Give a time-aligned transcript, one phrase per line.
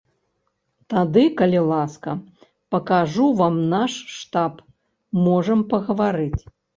[0.91, 2.15] Тады калі ласка,
[2.75, 4.53] пакажу вам наш штаб,
[5.27, 6.39] можам пагаварыць.